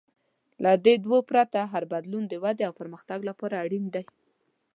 له 0.63 0.71
دې 0.85 0.95
دوو 1.05 1.19
پرته، 1.29 1.59
هر 1.71 1.83
بدلون 1.91 2.23
د 2.27 2.33
ودې 2.43 2.63
او 2.67 2.73
پرمختګ 2.81 3.19
لپاره 3.29 3.55
اړین 3.63 3.85
دی. 3.93 4.03